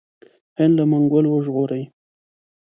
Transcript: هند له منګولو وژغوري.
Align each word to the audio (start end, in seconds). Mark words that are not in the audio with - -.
هند 0.59 0.73
له 0.79 0.83
منګولو 0.91 1.29
وژغوري. 1.31 1.83